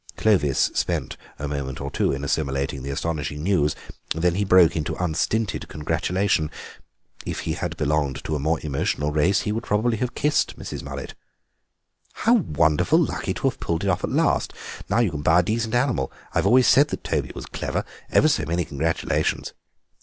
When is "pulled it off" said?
13.59-14.03